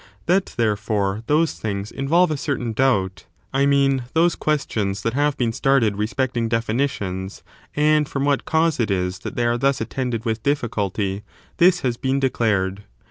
[0.25, 5.53] That, therefore, those• things involve a certain doubt, (I mean, those questions that have been
[5.53, 7.43] started respecting definitions,
[7.75, 11.21] and from what cause it is that they are thus attended with difficulty,)
[11.57, 12.81] this has been declared.